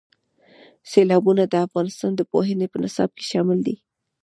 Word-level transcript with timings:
سیلابونه 0.91 1.43
د 1.47 1.53
افغانستان 1.67 2.11
د 2.15 2.21
پوهنې 2.31 2.67
په 2.71 2.77
نصاب 2.83 3.09
کې 3.17 3.23
شامل 3.31 3.59
دي. 3.67 3.75